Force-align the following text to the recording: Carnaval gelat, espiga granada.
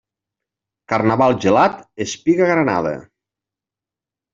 Carnaval 0.93 1.37
gelat, 1.45 1.79
espiga 2.09 2.51
granada. 2.57 2.99